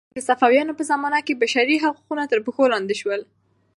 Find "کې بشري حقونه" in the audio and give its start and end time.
1.25-2.23